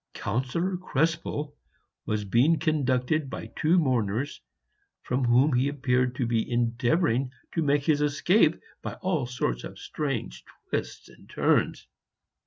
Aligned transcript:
Councillor 0.15 0.77
Krespel 0.77 1.53
was 2.07 2.25
being 2.25 2.57
conducted 2.57 3.29
by 3.29 3.51
two 3.55 3.77
mourners, 3.77 4.41
from 5.03 5.23
whom 5.25 5.53
he 5.53 5.67
appeared 5.67 6.15
to 6.15 6.25
be 6.25 6.51
endeavoring 6.51 7.31
to 7.51 7.61
make 7.61 7.83
his 7.83 8.01
escape 8.01 8.59
by 8.81 8.95
all 8.95 9.27
sorts 9.27 9.63
of 9.63 9.77
strange 9.77 10.43
twists 10.71 11.07
and 11.07 11.29
turns. 11.29 11.85